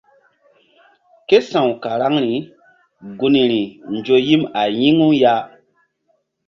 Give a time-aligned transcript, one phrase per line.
[1.27, 2.33] Ké sa̧w karaŋri
[3.19, 3.61] gun ri
[3.95, 5.35] nzo yim a yi̧ŋu ya.